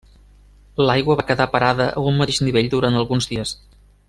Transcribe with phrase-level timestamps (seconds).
[0.87, 3.59] L'aigua va quedar parada a un mateix nivell durant alguns dies.